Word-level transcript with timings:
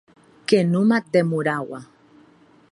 Que 0.47 0.59
non 0.71 0.83
m’ac 0.89 1.05
demoraua! 1.13 1.79